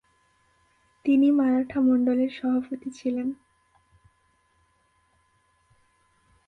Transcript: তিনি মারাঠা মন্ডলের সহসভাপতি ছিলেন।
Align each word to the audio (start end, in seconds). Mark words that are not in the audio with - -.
তিনি 1.05 1.27
মারাঠা 1.31 1.79
মন্ডলের 1.81 2.31
সহসভাপতি 2.31 2.89
ছিলেন। 2.91 3.27